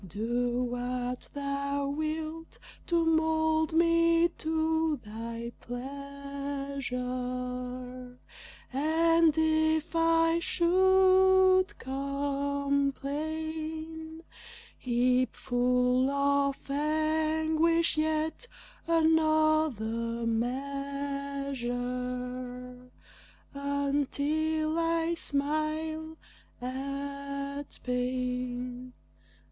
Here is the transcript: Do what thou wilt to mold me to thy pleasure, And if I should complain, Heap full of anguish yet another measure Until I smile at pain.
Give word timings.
Do 0.07 0.63
what 0.63 1.27
thou 1.35 1.85
wilt 1.89 2.57
to 2.87 3.05
mold 3.05 3.71
me 3.73 4.29
to 4.29 4.97
thy 5.05 5.51
pleasure, 5.61 6.97
And 8.73 9.37
if 9.37 9.95
I 9.95 10.39
should 10.39 11.77
complain, 11.77 14.23
Heap 14.75 15.35
full 15.35 16.09
of 16.09 16.57
anguish 16.71 17.95
yet 17.95 18.47
another 18.87 20.25
measure 20.25 22.89
Until 23.53 24.79
I 24.79 25.13
smile 25.13 26.17
at 26.59 27.77
pain. 27.83 28.93